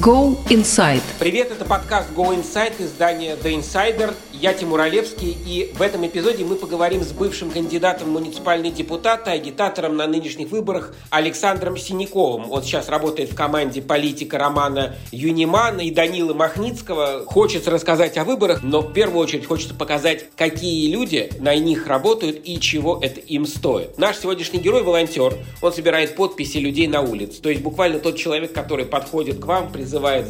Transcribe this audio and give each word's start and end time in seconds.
Go 0.00 0.36
Inside. 0.48 1.02
Привет, 1.18 1.50
это 1.50 1.64
подкаст 1.64 2.10
Go 2.14 2.28
Inside, 2.28 2.74
издание 2.78 3.34
The 3.42 3.58
Insider. 3.58 4.14
Я 4.32 4.54
Тимур 4.54 4.80
Олевский, 4.80 5.36
и 5.44 5.72
в 5.74 5.82
этом 5.82 6.06
эпизоде 6.06 6.44
мы 6.44 6.54
поговорим 6.54 7.02
с 7.02 7.10
бывшим 7.10 7.50
кандидатом 7.50 8.08
в 8.08 8.12
муниципальные 8.12 8.70
депутаты, 8.70 9.30
агитатором 9.30 9.96
на 9.96 10.06
нынешних 10.06 10.50
выборах 10.50 10.94
Александром 11.10 11.76
Синяковым. 11.76 12.52
Он 12.52 12.62
сейчас 12.62 12.88
работает 12.88 13.32
в 13.32 13.34
команде 13.34 13.82
политика 13.82 14.38
Романа 14.38 14.94
Юнимана 15.10 15.80
и 15.80 15.90
Данилы 15.90 16.34
Махницкого. 16.34 17.24
Хочется 17.26 17.72
рассказать 17.72 18.16
о 18.18 18.24
выборах, 18.24 18.62
но 18.62 18.82
в 18.82 18.92
первую 18.92 19.20
очередь 19.24 19.46
хочется 19.46 19.74
показать, 19.74 20.26
какие 20.36 20.92
люди 20.92 21.32
на 21.40 21.56
них 21.56 21.88
работают 21.88 22.40
и 22.44 22.60
чего 22.60 23.00
это 23.02 23.18
им 23.18 23.46
стоит. 23.46 23.98
Наш 23.98 24.18
сегодняшний 24.18 24.60
герой– 24.60 24.82
волонтер. 24.84 25.34
Он 25.60 25.72
собирает 25.72 26.14
подписи 26.14 26.58
людей 26.58 26.86
на 26.86 27.00
улице. 27.00 27.42
То 27.42 27.48
есть 27.48 27.62
буквально 27.62 27.98
тот 27.98 28.16
человек, 28.16 28.52
который 28.52 28.84
подходит 28.84 29.40
к 29.40 29.46
вам, 29.46 29.72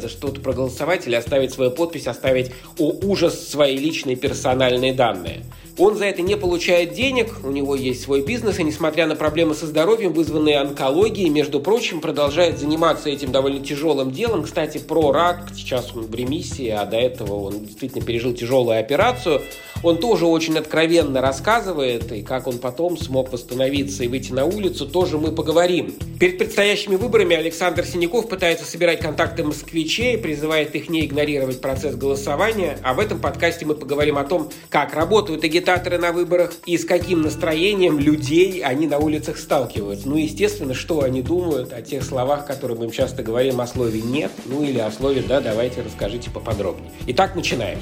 за 0.01 0.09
что-то 0.09 0.41
проголосовать 0.41 1.07
или 1.07 1.15
оставить 1.15 1.53
свою 1.53 1.71
подпись, 1.71 2.07
оставить 2.07 2.51
о 2.77 2.91
ужас 2.91 3.47
личной 3.47 3.77
личные 3.77 4.15
персональные 4.15 4.93
данные. 4.93 5.43
Он 5.79 5.95
за 5.95 6.05
это 6.05 6.21
не 6.21 6.35
получает 6.35 6.93
денег, 6.93 7.33
у 7.41 7.51
него 7.51 7.73
есть 7.73 8.01
свой 8.01 8.21
бизнес, 8.21 8.59
и 8.59 8.63
несмотря 8.63 9.07
на 9.07 9.15
проблемы 9.15 9.55
со 9.55 9.65
здоровьем, 9.65 10.11
вызванные 10.11 10.59
онкологией, 10.59 11.29
между 11.29 11.61
прочим, 11.61 12.01
продолжает 12.01 12.59
заниматься 12.59 13.09
этим 13.09 13.31
довольно 13.31 13.63
тяжелым 13.63 14.11
делом. 14.11 14.43
Кстати, 14.43 14.77
про 14.77 15.13
рак, 15.13 15.47
сейчас 15.55 15.95
он 15.95 16.01
в 16.01 16.13
ремиссии, 16.13 16.67
а 16.67 16.85
до 16.85 16.97
этого 16.97 17.45
он 17.45 17.65
действительно 17.65 18.03
пережил 18.03 18.33
тяжелую 18.33 18.77
операцию. 18.77 19.41
Он 19.81 19.97
тоже 19.99 20.25
очень 20.25 20.57
откровенно 20.57 21.21
рассказывает, 21.21 22.11
и 22.11 22.23
как 22.23 22.47
он 22.47 22.57
потом 22.57 22.97
смог 22.97 23.31
восстановиться 23.31 24.03
и 24.03 24.09
выйти 24.09 24.33
на 24.33 24.43
улицу, 24.43 24.85
тоже 24.85 25.17
мы 25.17 25.31
поговорим. 25.31 25.93
Перед 26.19 26.37
предстоящими 26.37 26.97
выборами 26.97 27.37
Александр 27.37 27.85
Синяков 27.85 28.27
пытается 28.27 28.65
собирать 28.65 28.99
контакты 28.99 29.45
москвичей, 29.45 30.17
призывает 30.17 30.75
их 30.75 30.89
не 30.89 31.05
игнорировать 31.05 31.61
процесс 31.61 31.95
голосования. 31.95 32.77
А 32.83 32.93
в 32.93 32.99
этом 32.99 33.21
подкасте 33.21 33.65
мы 33.65 33.75
поговорим 33.75 34.17
о 34.17 34.25
том, 34.25 34.49
как 34.69 34.93
работают 34.93 35.45
агитаторы 35.45 35.68
агитаторы 35.69 35.99
на 35.99 36.11
выборах 36.11 36.53
и 36.65 36.79
с 36.79 36.85
каким 36.85 37.21
настроением 37.21 37.99
людей 37.99 38.63
они 38.63 38.87
на 38.87 38.97
улицах 38.97 39.37
сталкиваются. 39.37 40.09
Ну, 40.09 40.15
естественно, 40.15 40.73
что 40.73 41.03
они 41.03 41.21
думают 41.21 41.73
о 41.73 41.83
тех 41.83 42.03
словах, 42.03 42.47
которые 42.47 42.75
мы 42.75 42.85
им 42.85 42.91
часто 42.91 43.21
говорим 43.21 43.61
о 43.61 43.67
слове 43.67 44.01
«нет», 44.01 44.31
ну 44.45 44.63
или 44.63 44.79
о 44.79 44.89
слове 44.91 45.21
«да», 45.21 45.41
давайте 45.41 45.81
расскажите 45.81 46.31
поподробнее. 46.31 46.91
Итак, 47.07 47.35
начинаем. 47.35 47.77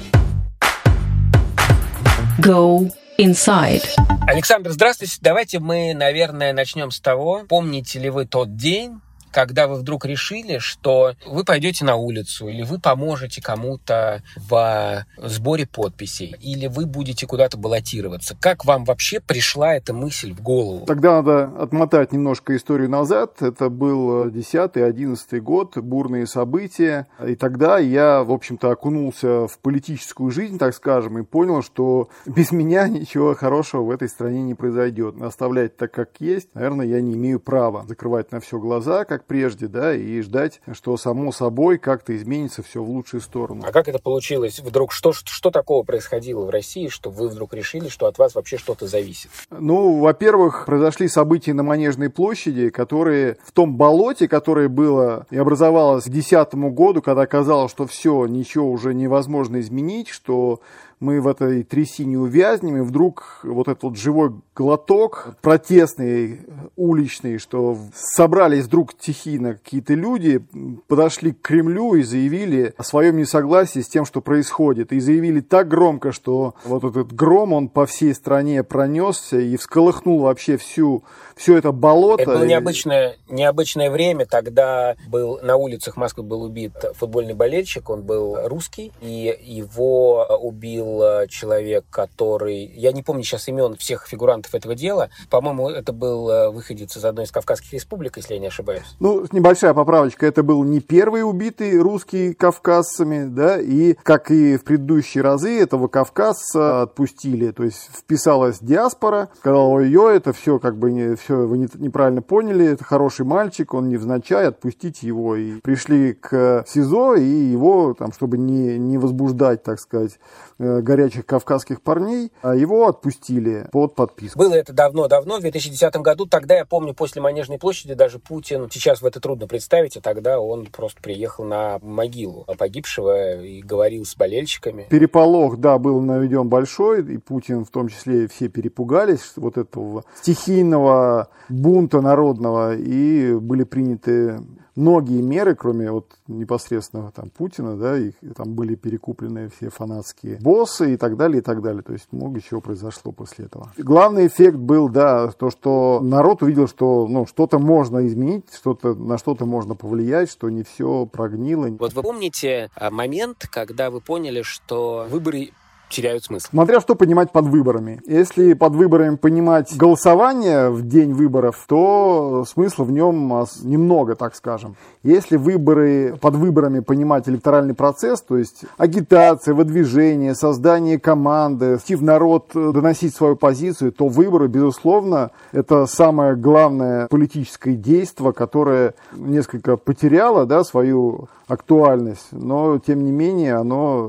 Go 2.40 2.92
Inside. 3.18 3.84
Александр, 4.26 4.70
здравствуйте. 4.70 5.16
Давайте 5.22 5.58
мы, 5.58 5.94
наверное, 5.94 6.52
начнем 6.52 6.90
с 6.90 7.00
того, 7.00 7.44
помните 7.48 7.98
ли 7.98 8.10
вы 8.10 8.26
тот 8.26 8.54
день, 8.54 9.00
когда 9.38 9.68
вы 9.68 9.76
вдруг 9.76 10.04
решили, 10.04 10.58
что 10.58 11.12
вы 11.24 11.44
пойдете 11.44 11.84
на 11.84 11.94
улицу, 11.94 12.48
или 12.48 12.64
вы 12.64 12.80
поможете 12.80 13.40
кому-то 13.40 14.24
в 14.34 15.06
сборе 15.16 15.64
подписей, 15.64 16.34
или 16.40 16.66
вы 16.66 16.86
будете 16.86 17.24
куда-то 17.24 17.56
баллотироваться. 17.56 18.36
Как 18.40 18.64
вам 18.64 18.84
вообще 18.84 19.20
пришла 19.20 19.76
эта 19.76 19.94
мысль 19.94 20.32
в 20.32 20.42
голову? 20.42 20.86
Тогда 20.86 21.22
надо 21.22 21.44
отмотать 21.62 22.10
немножко 22.10 22.56
историю 22.56 22.90
назад. 22.90 23.40
Это 23.40 23.68
был 23.68 24.26
10-11 24.26 25.38
год, 25.38 25.78
бурные 25.78 26.26
события. 26.26 27.06
И 27.24 27.36
тогда 27.36 27.78
я, 27.78 28.24
в 28.24 28.32
общем-то, 28.32 28.72
окунулся 28.72 29.46
в 29.46 29.56
политическую 29.60 30.32
жизнь, 30.32 30.58
так 30.58 30.74
скажем, 30.74 31.16
и 31.20 31.22
понял, 31.22 31.62
что 31.62 32.08
без 32.26 32.50
меня 32.50 32.88
ничего 32.88 33.36
хорошего 33.36 33.82
в 33.82 33.90
этой 33.90 34.08
стране 34.08 34.42
не 34.42 34.54
произойдет. 34.54 35.14
Оставлять 35.22 35.76
так, 35.76 35.92
как 35.92 36.10
есть, 36.18 36.48
наверное, 36.54 36.86
я 36.86 37.00
не 37.00 37.14
имею 37.14 37.38
права 37.38 37.84
закрывать 37.86 38.32
на 38.32 38.40
все 38.40 38.58
глаза, 38.58 39.04
как 39.04 39.27
прежде, 39.28 39.68
да, 39.68 39.94
и 39.94 40.20
ждать, 40.22 40.60
что 40.72 40.96
само 40.96 41.30
собой 41.30 41.78
как-то 41.78 42.16
изменится 42.16 42.62
все 42.62 42.82
в 42.82 42.90
лучшую 42.90 43.20
сторону. 43.20 43.62
А 43.64 43.70
как 43.70 43.86
это 43.86 43.98
получилось 43.98 44.58
вдруг? 44.58 44.92
Что, 44.92 45.12
что, 45.12 45.30
что 45.30 45.50
такого 45.50 45.84
происходило 45.84 46.44
в 46.44 46.50
России, 46.50 46.88
что 46.88 47.10
вы 47.10 47.28
вдруг 47.28 47.54
решили, 47.54 47.88
что 47.88 48.06
от 48.06 48.18
вас 48.18 48.34
вообще 48.34 48.58
что-то 48.58 48.86
зависит? 48.86 49.30
Ну, 49.50 50.00
во-первых, 50.00 50.64
произошли 50.66 51.06
события 51.06 51.52
на 51.52 51.62
Манежной 51.62 52.10
площади, 52.10 52.70
которые 52.70 53.36
в 53.44 53.52
том 53.52 53.76
болоте, 53.76 54.26
которое 54.26 54.68
было 54.68 55.26
и 55.30 55.36
образовалось 55.36 56.04
к 56.04 56.08
2010 56.08 56.54
году, 56.72 57.02
когда 57.02 57.26
казалось, 57.26 57.70
что 57.70 57.86
все, 57.86 58.26
ничего 58.26 58.70
уже 58.70 58.94
невозможно 58.94 59.60
изменить, 59.60 60.08
что 60.08 60.60
мы 61.00 61.20
в 61.20 61.28
этой 61.28 61.62
трясине 61.62 62.18
увязнем, 62.18 62.76
и 62.78 62.80
вдруг 62.80 63.40
вот 63.44 63.68
этот 63.68 63.82
вот 63.84 63.96
живой 63.96 64.32
глоток, 64.54 65.36
протестный, 65.40 66.40
уличный, 66.76 67.38
что 67.38 67.78
собрались 67.94 68.64
вдруг 68.64 68.92
стихийно 68.92 69.54
какие-то 69.54 69.94
люди, 69.94 70.42
подошли 70.88 71.32
к 71.32 71.40
Кремлю 71.40 71.94
и 71.94 72.02
заявили 72.02 72.74
о 72.76 72.82
своем 72.82 73.16
несогласии 73.16 73.80
с 73.80 73.88
тем, 73.88 74.04
что 74.04 74.20
происходит. 74.20 74.92
И 74.92 75.00
заявили 75.00 75.40
так 75.40 75.68
громко, 75.68 76.12
что 76.12 76.54
вот 76.64 76.84
этот 76.84 77.12
гром, 77.12 77.52
он 77.52 77.68
по 77.68 77.86
всей 77.86 78.14
стране 78.14 78.64
пронесся 78.64 79.38
и 79.38 79.56
всколыхнул 79.56 80.20
вообще 80.20 80.56
всю, 80.56 81.04
все 81.36 81.56
это 81.56 81.70
болото. 81.70 82.22
Это 82.22 82.32
было 82.32 82.44
необычное, 82.44 83.16
необычное 83.28 83.90
время. 83.90 84.26
Тогда 84.26 84.96
был 85.08 85.38
на 85.42 85.56
улицах 85.56 85.96
Москвы 85.96 86.24
был 86.24 86.42
убит 86.42 86.72
футбольный 86.94 87.34
болельщик, 87.34 87.90
он 87.90 88.02
был 88.02 88.36
русский, 88.48 88.92
и 89.00 89.36
его 89.40 90.26
убил 90.40 90.87
был 90.88 91.02
э, 91.02 91.26
человек, 91.28 91.84
который... 91.90 92.64
Я 92.64 92.92
не 92.92 93.02
помню 93.02 93.22
сейчас 93.22 93.48
имен 93.48 93.76
всех 93.76 94.06
фигурантов 94.06 94.54
этого 94.54 94.74
дела. 94.74 95.10
По-моему, 95.30 95.68
это 95.68 95.92
был 95.92 96.28
э, 96.30 96.50
выходец 96.50 96.96
из 96.96 97.04
одной 97.04 97.24
из 97.24 97.32
Кавказских 97.32 97.72
республик, 97.72 98.16
если 98.16 98.34
я 98.34 98.40
не 98.40 98.46
ошибаюсь. 98.46 98.84
Ну, 99.00 99.26
небольшая 99.32 99.74
поправочка. 99.74 100.26
Это 100.26 100.42
был 100.42 100.62
не 100.64 100.80
первый 100.80 101.22
убитый 101.28 101.78
русский 101.78 102.34
кавказцами, 102.34 103.24
да, 103.24 103.60
и, 103.60 103.94
как 104.02 104.30
и 104.30 104.56
в 104.56 104.64
предыдущие 104.64 105.22
разы, 105.22 105.60
этого 105.60 105.88
кавказца 105.88 106.82
отпустили. 106.82 107.50
То 107.50 107.64
есть 107.64 107.90
вписалась 107.92 108.58
диаспора, 108.60 109.28
сказала, 109.38 109.68
ой-ой, 109.68 110.16
это 110.16 110.32
все 110.32 110.58
как 110.58 110.78
бы 110.78 110.90
не, 110.90 111.16
все 111.16 111.46
вы 111.46 111.58
не, 111.58 111.68
неправильно 111.74 112.22
поняли, 112.22 112.66
это 112.66 112.84
хороший 112.84 113.26
мальчик, 113.26 113.74
он 113.74 113.88
невзначай, 113.88 114.46
отпустите 114.48 115.06
его. 115.06 115.36
И 115.36 115.60
пришли 115.60 116.14
к 116.14 116.64
СИЗО, 116.66 117.16
и 117.16 117.24
его, 117.24 117.94
там, 117.94 118.12
чтобы 118.12 118.38
не, 118.38 118.78
не 118.78 118.98
возбуждать, 118.98 119.62
так 119.62 119.80
сказать, 119.80 120.18
э, 120.58 120.77
горячих 120.82 121.26
кавказских 121.26 121.82
парней, 121.82 122.32
а 122.42 122.54
его 122.54 122.86
отпустили 122.88 123.68
под 123.72 123.94
подписку. 123.94 124.38
Было 124.38 124.54
это 124.54 124.72
давно-давно, 124.72 125.38
в 125.38 125.40
2010 125.40 125.96
году. 125.96 126.26
Тогда, 126.26 126.56
я 126.56 126.64
помню, 126.64 126.94
после 126.94 127.22
Манежной 127.22 127.58
площади 127.58 127.94
даже 127.94 128.18
Путин, 128.18 128.68
сейчас 128.70 129.02
в 129.02 129.06
это 129.06 129.20
трудно 129.20 129.46
представить, 129.46 129.96
а 129.96 130.00
тогда 130.00 130.40
он 130.40 130.66
просто 130.66 131.00
приехал 131.02 131.44
на 131.44 131.78
могилу 131.82 132.46
погибшего 132.58 133.42
и 133.42 133.62
говорил 133.62 134.04
с 134.04 134.16
болельщиками. 134.16 134.86
Переполох, 134.88 135.58
да, 135.58 135.78
был 135.78 136.00
наведен 136.00 136.48
большой, 136.48 137.02
и 137.14 137.18
Путин 137.18 137.64
в 137.64 137.70
том 137.70 137.88
числе 137.88 138.28
все 138.28 138.48
перепугались 138.48 139.32
вот 139.36 139.58
этого 139.58 140.04
стихийного 140.20 141.28
бунта 141.48 142.00
народного, 142.00 142.76
и 142.76 143.34
были 143.34 143.64
приняты 143.64 144.40
многие 144.78 145.20
меры, 145.20 145.54
кроме 145.54 145.90
вот 145.90 146.16
непосредственно 146.28 147.10
там 147.10 147.30
Путина, 147.30 147.76
да, 147.76 147.98
их, 147.98 148.14
там 148.36 148.54
были 148.54 148.76
перекуплены 148.76 149.50
все 149.50 149.70
фанатские 149.70 150.38
боссы 150.40 150.67
и 150.80 150.96
так 150.96 151.16
далее, 151.16 151.38
и 151.38 151.42
так 151.42 151.62
далее. 151.62 151.82
То 151.82 151.92
есть 151.92 152.06
много 152.12 152.40
чего 152.40 152.60
произошло 152.60 153.12
после 153.12 153.46
этого. 153.46 153.72
Главный 153.76 154.26
эффект 154.26 154.56
был, 154.56 154.88
да, 154.88 155.30
то, 155.32 155.50
что 155.50 156.00
народ 156.02 156.42
увидел, 156.42 156.68
что 156.68 157.06
ну, 157.08 157.26
что-то 157.26 157.58
можно 157.58 158.06
изменить, 158.06 158.44
что-то, 158.54 158.94
на 158.94 159.18
что-то 159.18 159.46
можно 159.46 159.74
повлиять, 159.74 160.30
что 160.30 160.48
не 160.48 160.62
все 160.62 161.06
прогнило. 161.06 161.68
Вот 161.78 161.92
вы 161.92 162.02
помните 162.02 162.70
а, 162.74 162.90
момент, 162.90 163.46
когда 163.50 163.90
вы 163.90 164.00
поняли, 164.00 164.42
что 164.42 165.06
выборы 165.08 165.50
теряют 165.88 166.24
смысл. 166.24 166.48
Смотря 166.50 166.80
что 166.80 166.94
понимать 166.94 167.32
под 167.32 167.46
выборами. 167.46 168.00
Если 168.06 168.52
под 168.54 168.74
выборами 168.74 169.16
понимать 169.16 169.76
голосование 169.76 170.70
в 170.70 170.86
день 170.86 171.12
выборов, 171.12 171.64
то 171.66 172.44
смысла 172.48 172.84
в 172.84 172.92
нем 172.92 173.46
немного, 173.62 174.14
так 174.14 174.34
скажем. 174.34 174.76
Если 175.02 175.36
выборы 175.36 176.16
под 176.20 176.34
выборами 176.34 176.80
понимать 176.80 177.28
электоральный 177.28 177.74
процесс, 177.74 178.20
то 178.20 178.36
есть 178.36 178.62
агитация, 178.76 179.54
выдвижение, 179.54 180.34
создание 180.34 180.98
команды, 180.98 181.76
идти 181.76 181.94
в 181.94 182.02
народ, 182.02 182.50
доносить 182.54 183.14
свою 183.14 183.36
позицию, 183.36 183.92
то 183.92 184.08
выборы, 184.08 184.48
безусловно, 184.48 185.30
это 185.52 185.86
самое 185.86 186.36
главное 186.36 187.08
политическое 187.08 187.74
действие, 187.74 188.32
которое 188.32 188.94
несколько 189.12 189.76
потеряло 189.76 190.46
да, 190.46 190.64
свою 190.64 191.28
актуальность, 191.46 192.28
но 192.30 192.78
тем 192.78 193.04
не 193.04 193.10
менее 193.10 193.54
оно 193.54 194.06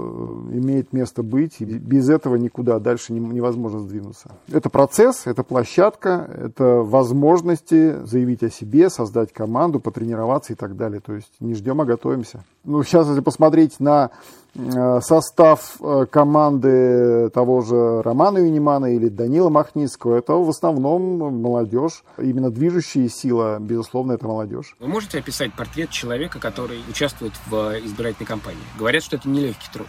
имеет 0.51 0.91
место 0.91 1.23
быть 1.23 1.61
без 1.77 2.09
этого 2.09 2.35
никуда 2.35 2.79
дальше 2.79 3.13
невозможно 3.13 3.79
сдвинуться. 3.79 4.31
Это 4.51 4.69
процесс, 4.69 5.25
это 5.25 5.43
площадка, 5.43 6.29
это 6.37 6.81
возможности 6.83 8.03
заявить 8.05 8.43
о 8.43 8.49
себе, 8.49 8.89
создать 8.89 9.31
команду, 9.33 9.79
потренироваться 9.79 10.53
и 10.53 10.55
так 10.55 10.75
далее. 10.75 10.99
То 10.99 11.13
есть 11.13 11.31
не 11.39 11.53
ждем, 11.53 11.81
а 11.81 11.85
готовимся. 11.85 12.43
Ну, 12.63 12.83
сейчас, 12.83 13.07
если 13.07 13.21
посмотреть 13.21 13.79
на 13.79 14.11
Э, 14.55 14.99
состав 15.01 15.77
э, 15.79 16.05
команды 16.09 17.29
того 17.29 17.61
же 17.61 18.01
Романа 18.01 18.39
Юнимана 18.39 18.93
или 18.95 19.07
Данила 19.07 19.49
Махницкого, 19.49 20.17
это 20.17 20.33
в 20.33 20.49
основном 20.49 21.41
молодежь. 21.41 22.03
Именно 22.17 22.49
движущая 22.49 23.09
сила, 23.09 23.57
безусловно, 23.59 24.13
это 24.13 24.27
молодежь. 24.27 24.75
Вы 24.79 24.87
можете 24.87 25.19
описать 25.19 25.53
портрет 25.53 25.91
человека, 25.91 26.39
который 26.39 26.79
участвует 26.89 27.33
в 27.47 27.77
избирательной 27.85 28.27
кампании? 28.27 28.63
Говорят, 28.77 29.03
что 29.03 29.17
это 29.17 29.29
нелегкий 29.29 29.69
труд. 29.71 29.87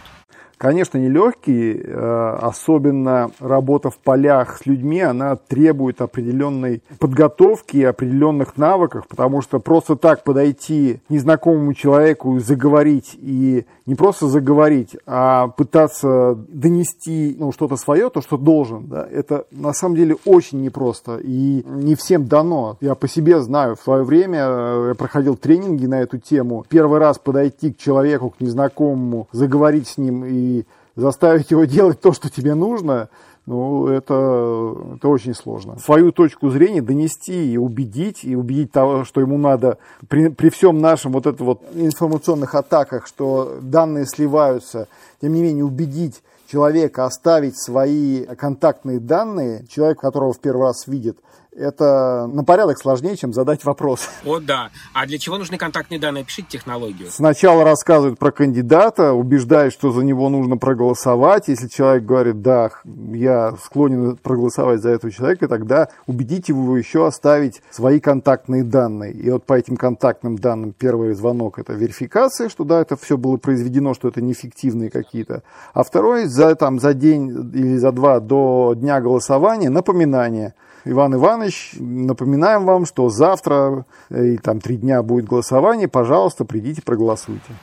Конечно, 0.61 0.99
нелегкий, 0.99 1.73
э, 1.73 2.37
особенно 2.39 3.31
работа 3.39 3.89
в 3.89 3.97
полях 3.97 4.59
с 4.59 4.67
людьми, 4.67 5.01
она 5.01 5.35
требует 5.35 6.01
определенной 6.01 6.83
подготовки 6.99 7.77
и 7.77 7.83
определенных 7.83 8.57
навыков, 8.57 9.05
потому 9.09 9.41
что 9.41 9.57
просто 9.57 9.95
так 9.95 10.23
подойти 10.23 10.99
к 11.07 11.09
незнакомому 11.09 11.73
человеку 11.73 12.37
и 12.37 12.41
заговорить, 12.41 13.17
и 13.19 13.65
не 13.87 13.95
просто 13.95 14.27
заговорить, 14.27 14.95
а 15.07 15.47
пытаться 15.47 16.35
донести 16.47 17.35
ну, 17.39 17.51
что-то 17.51 17.75
свое, 17.75 18.11
то, 18.11 18.21
что 18.21 18.37
должен, 18.37 18.85
да, 18.85 19.07
это 19.11 19.45
на 19.49 19.73
самом 19.73 19.95
деле 19.95 20.15
очень 20.25 20.61
непросто 20.61 21.17
и 21.23 21.63
не 21.65 21.95
всем 21.95 22.27
дано. 22.27 22.77
Я 22.81 22.93
по 22.93 23.07
себе 23.07 23.41
знаю, 23.41 23.75
в 23.77 23.81
свое 23.81 24.03
время 24.03 24.39
э, 24.43 24.85
я 24.89 24.93
проходил 24.93 25.37
тренинги 25.37 25.87
на 25.87 26.01
эту 26.03 26.19
тему. 26.19 26.65
Первый 26.69 26.99
раз 26.99 27.17
подойти 27.17 27.73
к 27.73 27.79
человеку, 27.79 28.29
к 28.29 28.41
незнакомому, 28.41 29.27
заговорить 29.31 29.87
с 29.87 29.97
ним 29.97 30.23
и 30.23 30.50
заставить 30.95 31.51
его 31.51 31.65
делать 31.65 32.01
то, 32.01 32.13
что 32.13 32.29
тебе 32.29 32.53
нужно, 32.53 33.09
ну, 33.45 33.87
это, 33.87 34.75
это 34.95 35.07
очень 35.07 35.33
сложно. 35.33 35.79
Свою 35.79 36.11
точку 36.11 36.49
зрения 36.49 36.81
донести 36.81 37.53
и 37.53 37.57
убедить, 37.57 38.23
и 38.23 38.35
убедить 38.35 38.71
того, 38.71 39.03
что 39.03 39.19
ему 39.19 39.37
надо 39.37 39.77
при, 40.07 40.29
при 40.29 40.49
всем 40.49 40.79
нашем 40.79 41.11
вот 41.11 41.25
это 41.25 41.43
вот 41.43 41.61
информационных 41.73 42.53
атаках, 42.53 43.07
что 43.07 43.57
данные 43.61 44.05
сливаются, 44.05 44.87
тем 45.21 45.33
не 45.33 45.41
менее 45.41 45.65
убедить 45.65 46.21
человека 46.51 47.05
оставить 47.05 47.57
свои 47.57 48.25
контактные 48.25 48.99
данные, 48.99 49.65
человек, 49.67 49.99
которого 49.99 50.33
в 50.33 50.39
первый 50.39 50.67
раз 50.67 50.85
видит, 50.85 51.17
это 51.55 52.27
на 52.31 52.43
порядок 52.43 52.77
сложнее, 52.79 53.17
чем 53.17 53.33
задать 53.33 53.65
вопрос. 53.65 54.09
О, 54.25 54.39
да. 54.39 54.69
А 54.93 55.05
для 55.05 55.17
чего 55.17 55.37
нужны 55.37 55.57
контактные 55.57 55.99
данные? 55.99 56.23
Пишите 56.23 56.47
технологию. 56.49 57.09
Сначала 57.11 57.63
рассказывают 57.63 58.19
про 58.19 58.31
кандидата, 58.31 59.13
убеждают, 59.13 59.73
что 59.73 59.91
за 59.91 60.01
него 60.01 60.29
нужно 60.29 60.57
проголосовать. 60.57 61.49
Если 61.49 61.67
человек 61.67 62.05
говорит, 62.05 62.41
да, 62.41 62.71
я 62.85 63.55
склонен 63.63 64.17
проголосовать 64.17 64.81
за 64.81 64.89
этого 64.89 65.11
человека, 65.11 65.47
тогда 65.47 65.89
убедите 66.07 66.53
его 66.53 66.77
еще 66.77 67.05
оставить 67.05 67.61
свои 67.69 67.99
контактные 67.99 68.63
данные. 68.63 69.11
И 69.11 69.29
вот 69.29 69.45
по 69.45 69.53
этим 69.53 69.75
контактным 69.75 70.37
данным 70.37 70.73
первый 70.73 71.13
звонок– 71.13 71.59
это 71.59 71.73
верификация, 71.73 72.49
что 72.49 72.63
да, 72.63 72.81
это 72.81 72.95
все 72.95 73.17
было 73.17 73.37
произведено, 73.37 73.93
что 73.93 74.07
это 74.07 74.21
неэффективные 74.21 74.89
какие-то. 74.89 75.43
А 75.73 75.83
второй 75.83 76.25
за, 76.25 76.55
там, 76.55 76.79
за 76.79 76.93
день 76.93 77.29
или 77.53 77.77
за 77.77 77.91
два 77.91 78.19
до 78.19 78.73
дня 78.75 79.01
голосования 79.01 79.69
напоминание– 79.69 80.53
Иван 80.83 81.13
Иванович, 81.13 81.75
напоминаем 81.79 82.65
вам, 82.65 82.85
что 82.85 83.09
завтра 83.09 83.85
э, 84.09 84.29
и 84.29 84.37
там 84.37 84.59
три 84.59 84.77
дня 84.77 85.03
будет 85.03 85.25
голосование, 85.25 85.87
пожалуйста, 85.87 86.43
придите, 86.43 86.81
проголосуйте. 86.81 87.53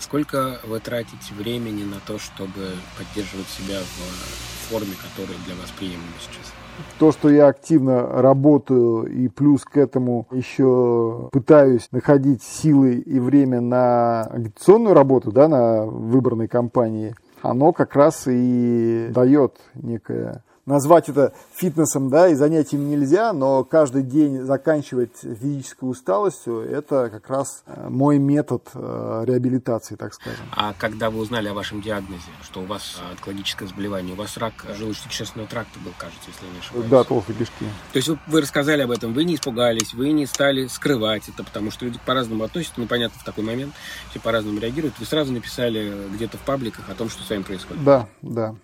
Сколько 0.00 0.58
вы 0.66 0.80
тратите 0.80 1.32
времени 1.38 1.84
на 1.84 2.00
то, 2.04 2.18
чтобы 2.18 2.72
поддерживать 2.98 3.46
себя 3.46 3.78
в 3.78 4.70
форме, 4.70 4.92
которая 5.00 5.38
для 5.46 5.54
вас 5.54 5.70
приемлема 5.70 6.02
сейчас? 6.18 6.52
То, 6.98 7.12
что 7.12 7.30
я 7.30 7.46
активно 7.46 8.20
работаю 8.20 9.04
и 9.04 9.28
плюс 9.28 9.64
к 9.64 9.76
этому 9.76 10.26
еще 10.32 11.28
пытаюсь 11.30 11.86
находить 11.92 12.42
силы 12.42 12.96
и 12.96 13.20
время 13.20 13.60
на 13.60 14.24
агитационную 14.24 14.94
работу, 14.94 15.30
да, 15.30 15.46
на 15.46 15.86
выборной 15.86 16.48
кампании, 16.48 17.14
оно 17.42 17.72
как 17.72 17.94
раз 17.94 18.24
и 18.26 19.08
дает 19.14 19.60
некое 19.74 20.42
назвать 20.66 21.08
это 21.08 21.32
фитнесом, 21.54 22.08
да, 22.08 22.28
и 22.28 22.34
занятием 22.34 22.88
нельзя, 22.88 23.32
но 23.32 23.64
каждый 23.64 24.02
день 24.02 24.42
заканчивать 24.42 25.16
физической 25.20 25.84
усталостью, 25.84 26.60
это 26.60 27.10
как 27.10 27.28
раз 27.28 27.62
э, 27.66 27.88
мой 27.88 28.18
метод 28.18 28.68
э, 28.74 29.24
реабилитации, 29.26 29.96
так 29.96 30.14
скажем. 30.14 30.46
А 30.52 30.74
когда 30.76 31.10
вы 31.10 31.20
узнали 31.20 31.48
о 31.48 31.54
вашем 31.54 31.82
диагнозе, 31.82 32.22
что 32.42 32.60
у 32.60 32.66
вас 32.66 33.00
онкологическое 33.10 33.68
заболевание, 33.68 34.14
у 34.14 34.16
вас 34.16 34.36
рак 34.36 34.64
желудочно-кишечного 34.78 35.46
тракта 35.46 35.78
был, 35.80 35.92
кажется, 35.98 36.28
если 36.28 36.46
я 36.46 36.52
не 36.52 36.58
ошибаюсь? 36.58 36.88
Да, 36.88 37.04
толстые 37.04 37.36
кишки. 37.36 37.66
То 37.92 37.96
есть 37.96 38.10
вы, 38.26 38.40
рассказали 38.40 38.82
об 38.82 38.90
этом, 38.90 39.12
вы 39.12 39.24
не 39.24 39.34
испугались, 39.34 39.94
вы 39.94 40.12
не 40.12 40.26
стали 40.26 40.66
скрывать 40.66 41.28
это, 41.28 41.44
потому 41.44 41.70
что 41.70 41.84
люди 41.84 41.98
по-разному 42.04 42.44
относятся, 42.44 42.80
непонятно 42.80 43.18
в 43.20 43.24
такой 43.24 43.44
момент, 43.44 43.74
все 44.10 44.20
по-разному 44.20 44.58
реагируют. 44.58 44.98
Вы 44.98 45.06
сразу 45.06 45.32
написали 45.32 45.92
где-то 46.14 46.38
в 46.38 46.40
пабликах 46.42 46.88
о 46.88 46.94
том, 46.94 47.08
что 47.08 47.22
с 47.22 47.30
вами 47.30 47.42
происходит. 47.42 47.84
Да, 47.84 48.08
да 48.22 48.54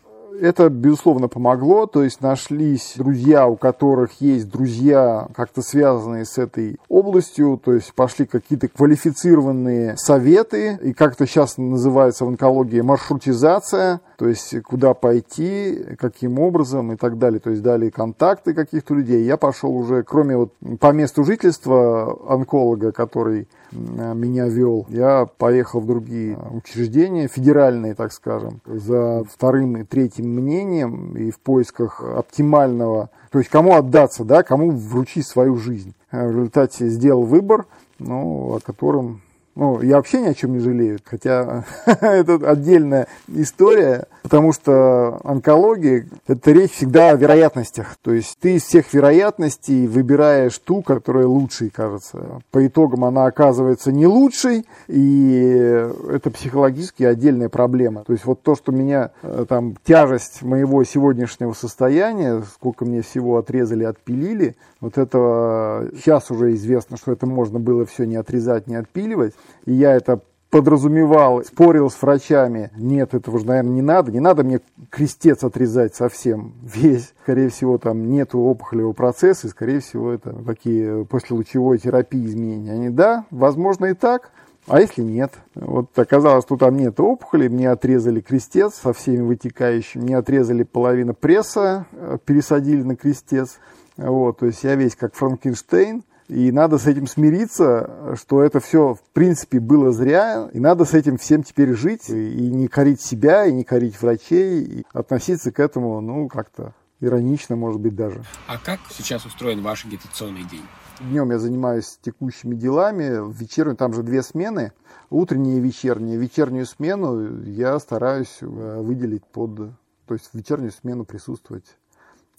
это, 0.41 0.69
безусловно, 0.69 1.29
помогло. 1.29 1.87
То 1.87 2.03
есть 2.03 2.21
нашлись 2.21 2.95
друзья, 2.97 3.47
у 3.47 3.57
которых 3.57 4.21
есть 4.21 4.51
друзья, 4.51 5.29
как-то 5.35 5.63
связанные 5.63 6.25
с 6.25 6.39
этой 6.39 6.79
областью. 6.89 7.61
То 7.63 7.75
есть 7.75 7.93
пошли 7.95 8.27
какие-то 8.27 8.69
квалифицированные 8.69 9.97
советы. 9.97 10.79
И 10.83 10.93
как-то 10.93 11.27
сейчас 11.27 11.59
называется 11.59 12.25
в 12.25 12.29
онкологии 12.29 12.81
маршрутизация. 12.81 14.01
То 14.21 14.29
есть 14.29 14.55
куда 14.65 14.93
пойти, 14.93 15.97
каким 15.99 16.39
образом 16.41 16.93
и 16.93 16.97
так 16.97 17.17
далее. 17.17 17.41
То 17.41 17.49
есть 17.49 17.63
дали 17.63 17.89
контакты 17.89 18.53
каких-то 18.53 18.93
людей. 18.93 19.25
Я 19.25 19.39
пошел 19.39 19.75
уже, 19.75 20.03
кроме 20.03 20.37
вот 20.37 20.53
по 20.79 20.93
месту 20.93 21.25
жительства 21.25 22.19
онколога, 22.29 22.93
который 22.93 23.49
меня 23.73 24.47
вел. 24.47 24.85
Я 24.91 25.25
поехал 25.39 25.81
в 25.81 25.87
другие 25.87 26.37
учреждения, 26.53 27.29
федеральные, 27.29 27.95
так 27.95 28.13
скажем, 28.13 28.61
за 28.67 29.25
вторым 29.25 29.79
и 29.79 29.85
третьим 29.85 30.27
мнением 30.27 31.17
и 31.17 31.31
в 31.31 31.41
поисках 31.41 32.03
оптимального, 32.03 33.09
то 33.31 33.39
есть 33.39 33.51
кому 33.51 33.75
отдаться, 33.75 34.25
да, 34.25 34.43
кому 34.43 34.71
вручить 34.71 35.27
свою 35.27 35.57
жизнь. 35.57 35.95
В 36.13 36.29
результате 36.29 36.89
сделал 36.89 37.23
выбор, 37.23 37.65
ну, 37.99 38.57
о 38.57 38.61
котором 38.61 39.23
ну, 39.57 39.83
я 39.83 39.97
вообще 39.97 40.21
ни 40.21 40.29
о 40.29 40.35
чем 40.35 40.53
не 40.53 40.61
жалею, 40.61 41.01
хотя 41.05 41.65
это 41.87 42.35
отдельная 42.49 43.09
история, 43.29 44.07
потому 44.23 44.53
что 44.53 45.21
онкология– 45.25 46.07
это 46.29 46.53
речь 46.53 46.73
всегда 46.73 47.11
о 47.11 47.17
вероятностях. 47.17 47.97
То 48.03 48.13
есть 48.13 48.39
ты 48.41 48.57
из 48.57 48.63
всех 48.63 48.93
вероятностей 48.95 49.87
выбираешь 49.89 50.57
ту, 50.59 50.83
которая 50.83 51.27
лучшей 51.27 51.71
кажется. 51.71 52.41
По 52.53 52.65
итогам 52.65 53.05
она 53.05 53.27
оказывается 53.27 53.91
не 53.91 54.07
лучшей, 54.07 54.67
и 54.87 55.89
это 56.11 56.31
психологически 56.31 57.03
отдельная 57.03 57.49
проблема. 57.49 58.05
То 58.05 58.13
есть 58.13 58.25
вот 58.25 58.43
то, 58.43 58.55
что 58.55 58.71
меня, 58.71 59.11
э, 59.23 59.47
там, 59.49 59.75
тяжесть 59.85 60.43
моего 60.43 60.85
сегодняшнего 60.85 61.55
состояния, 61.55 62.43
сколько 62.55 62.85
мне 62.85 63.03
всего 63.03 63.37
отрезали, 63.39 63.83
отпилили, 63.83 64.55
вот 64.81 64.97
это 64.97 65.91
сейчас 65.97 66.31
уже 66.31 66.55
известно, 66.55 66.97
что 66.97 67.13
это 67.13 67.27
можно 67.27 67.59
было 67.59 67.85
все 67.85 68.05
не 68.05 68.17
отрезать, 68.17 68.67
не 68.67 68.77
отпиливать 68.77 69.35
и 69.65 69.73
я 69.73 69.95
это 69.95 70.21
подразумевал, 70.51 71.45
спорил 71.45 71.91
с 71.91 72.03
врачами, 72.03 72.71
нет, 72.77 73.15
этого 73.15 73.39
же, 73.39 73.47
наверное, 73.47 73.73
не 73.73 73.83
надо, 73.83 74.11
не 74.11 74.21
надо 74.21 74.43
мне 74.43 74.61
крестец 74.91 75.45
отрезать 75.45 75.95
совсем 75.95 76.55
весь. 76.63 77.15
Скорее 77.23 77.51
всего, 77.51 77.79
там 77.79 78.11
нету 78.11 78.41
опухолевого 78.41 78.93
процесса, 78.93 79.47
и, 79.47 79.51
скорее 79.51 79.79
всего, 79.79 80.11
это 80.11 80.33
такие 80.45 81.05
после 81.05 81.37
лучевой 81.37 81.79
терапии 81.79 82.27
изменения. 82.27 82.73
Они, 82.73 82.91
да, 82.91 83.27
возможно 83.31 83.87
и 83.87 83.95
так, 83.95 84.33
а 84.67 84.81
если 84.81 85.03
нет? 85.03 85.33
Вот 85.55 85.97
оказалось, 85.99 86.45
что 86.45 86.57
там 86.57 86.77
нет 86.77 86.99
опухоли, 87.01 87.49
мне 87.49 87.71
отрезали 87.71 88.21
крестец 88.21 88.75
со 88.75 88.93
всеми 88.93 89.23
вытекающими, 89.23 90.03
мне 90.03 90.17
отрезали 90.17 90.65
половину 90.65 91.15
пресса, 91.15 91.87
э, 91.93 92.19
пересадили 92.25 92.83
на 92.83 92.97
крестец. 92.97 93.59
Вот, 93.97 94.39
то 94.39 94.47
есть 94.47 94.65
я 94.65 94.75
весь 94.75 94.97
как 94.97 95.15
Франкенштейн, 95.15 96.03
и 96.31 96.53
надо 96.53 96.79
с 96.79 96.87
этим 96.87 97.09
смириться, 97.09 98.15
что 98.15 98.41
это 98.43 98.61
все, 98.61 98.95
в 98.95 99.03
принципе, 99.13 99.59
было 99.59 99.91
зря. 99.91 100.49
И 100.53 100.61
надо 100.61 100.85
с 100.85 100.95
этим 100.95 101.19
всем 101.19 101.43
теперь 101.43 101.75
жить. 101.75 102.09
И 102.09 102.51
не 102.51 102.69
корить 102.69 103.01
себя, 103.01 103.47
и 103.47 103.53
не 103.53 103.65
корить 103.65 104.01
врачей. 104.01 104.63
И 104.63 104.87
относиться 104.93 105.51
к 105.51 105.59
этому, 105.59 106.01
ну, 106.01 106.29
как-то 106.29 106.73
иронично, 107.01 107.57
может 107.57 107.81
быть, 107.81 107.97
даже. 107.97 108.23
А 108.47 108.59
как 108.59 108.79
сейчас 108.91 109.27
устроен 109.27 109.61
ваш 109.63 109.85
агитационный 109.85 110.45
день? 110.45 110.63
Днем 111.01 111.33
я 111.33 111.39
занимаюсь 111.41 111.99
текущими 112.01 112.55
делами, 112.55 113.19
в 113.19 113.33
вечернюю, 113.33 113.77
там 113.77 113.93
же 113.93 114.05
две 114.05 114.23
смены, 114.23 114.73
утренняя 115.09 115.57
и 115.57 115.61
вечерняя. 115.61 116.17
Вечернюю 116.17 116.67
смену 116.67 117.43
я 117.43 117.79
стараюсь 117.81 118.37
э, 118.41 118.47
выделить 118.83 119.25
под, 119.25 119.73
то 120.07 120.15
есть 120.15 120.31
в 120.33 120.35
вечернюю 120.35 120.71
смену 120.71 121.05
присутствовать 121.05 121.65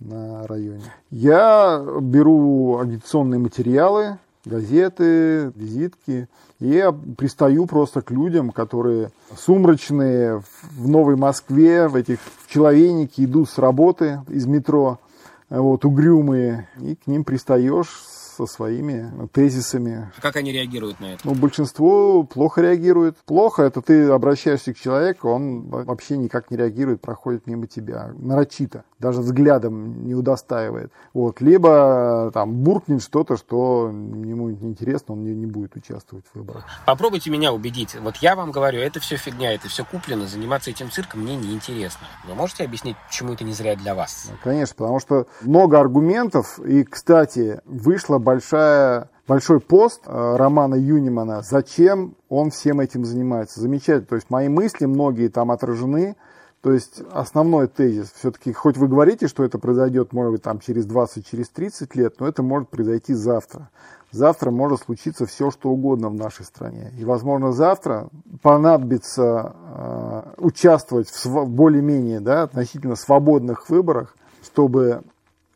на 0.02 0.46
районе. 0.48 0.84
Я 1.10 1.84
беру 2.02 2.80
агитационные 2.80 3.40
материалы, 3.40 4.18
газеты, 4.46 5.52
визитки. 5.56 6.28
И 6.60 6.68
я 6.68 6.92
пристаю 6.92 7.66
просто 7.66 8.02
к 8.02 8.12
людям, 8.12 8.52
которые 8.52 9.12
сумрачные 9.36 10.42
в 10.78 10.88
Новой 10.88 11.16
Москве, 11.16 11.88
в 11.88 11.96
этих 11.96 12.20
в 12.44 12.52
человейнике 12.52 13.26
идут 13.26 13.50
с 13.50 13.58
работы 13.58 14.22
из 14.28 14.46
метро, 14.46 15.00
вот, 15.50 15.86
угрюмые, 15.86 16.68
и 16.80 16.96
к 16.96 17.08
ним 17.08 17.24
пристаешь 17.24 18.04
со 18.48 18.54
своими 18.54 19.28
тезисами. 19.32 20.12
Как 20.22 20.36
они 20.36 20.52
реагируют 20.52 21.00
на 21.00 21.14
это? 21.14 21.22
Ну, 21.24 21.36
большинство 21.36 22.24
плохо 22.24 22.62
реагирует. 22.62 23.18
Плохо, 23.26 23.64
это 23.64 23.82
ты 23.82 24.10
обращаешься 24.10 24.74
к 24.74 24.78
человеку, 24.78 25.30
он 25.30 25.68
вообще 25.70 26.18
никак 26.18 26.52
не 26.52 26.58
реагирует, 26.58 27.02
проходит 27.02 27.48
мимо 27.48 27.68
тебя, 27.68 28.12
нарочито, 28.18 28.84
даже 29.00 29.22
взглядом 29.22 30.06
не 30.06 30.16
удостаивает. 30.16 30.92
Вот. 31.14 31.42
Либо 31.42 32.32
там 32.34 32.54
буркнет 32.54 33.02
что-то, 33.02 33.38
что 33.38 33.90
ему 33.90 34.50
неинтересно, 34.50 35.14
он 35.14 35.24
не, 35.24 35.34
не 35.34 35.46
будет 35.46 35.76
участвовать 35.76 36.26
в 36.34 36.38
выборах. 36.38 36.66
Попробуйте 36.86 37.30
меня 37.30 37.54
убедить. 37.54 37.96
Вот 38.00 38.18
я 38.18 38.36
вам 38.36 38.52
говорю, 38.52 38.80
это 38.80 39.00
все 39.00 39.18
фигня, 39.18 39.54
это 39.54 39.68
все 39.68 39.86
куплено, 39.86 40.28
заниматься 40.28 40.70
этим 40.70 40.90
цирком 40.90 41.22
мне 41.22 41.36
неинтересно. 41.36 42.08
Вы 42.28 42.36
можете 42.36 42.64
объяснить, 42.64 42.96
почему 43.08 43.34
это 43.34 43.44
не 43.44 43.54
зря 43.54 43.76
для 43.76 43.96
вас? 43.96 44.32
Конечно, 44.44 44.76
потому 44.78 45.00
что 45.00 45.28
много 45.42 45.80
аргументов, 45.80 46.60
и, 46.60 46.84
кстати, 46.84 47.62
вышло 47.66 48.18
большая, 48.18 48.31
большой 49.28 49.60
пост 49.60 50.02
э, 50.06 50.36
Романа 50.36 50.76
Юнимана, 50.76 51.42
зачем 51.42 52.16
он 52.30 52.50
всем 52.50 52.80
этим 52.80 53.06
занимается. 53.06 53.62
Замечательно. 53.62 54.08
То 54.08 54.16
есть 54.16 54.30
мои 54.30 54.50
мысли, 54.50 54.86
многие 54.86 55.30
там 55.30 55.52
отражены. 55.52 56.16
То 56.62 56.72
есть 56.74 57.02
основной 57.12 57.68
тезис, 57.68 58.12
все-таки, 58.16 58.54
хоть 58.54 58.78
вы 58.78 58.88
говорите, 58.88 59.28
что 59.28 59.44
это 59.44 59.58
произойдет, 59.58 60.14
может 60.14 60.32
быть, 60.34 60.44
там 60.44 60.60
через 60.60 60.86
20, 60.86 61.26
через 61.26 61.50
30 61.50 61.96
лет, 61.96 62.20
но 62.20 62.28
это 62.28 62.44
может 62.44 62.70
произойти 62.70 63.16
завтра. 63.16 63.70
Завтра 64.12 64.52
может 64.52 64.82
случиться 64.82 65.26
все, 65.26 65.50
что 65.50 65.70
угодно 65.70 66.10
в 66.10 66.14
нашей 66.14 66.46
стране. 66.46 66.92
И, 67.00 67.06
возможно, 67.06 67.52
завтра 67.52 68.10
понадобится 68.44 69.56
э, 69.56 70.22
участвовать 70.38 71.10
в 71.10 71.46
более-менее 71.46 72.20
да, 72.20 72.44
относительно 72.44 72.96
свободных 72.96 73.70
выборах, 73.70 74.16
чтобы 74.44 75.02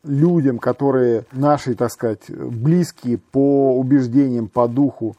людям, 0.06 0.60
которые 0.60 1.26
наши, 1.32 1.76
так 1.76 1.92
сказать, 1.92 2.30
близкие 2.30 3.18
по 3.18 3.78
убеждениям, 3.78 4.48
по 4.48 4.68
духу, 4.68 5.16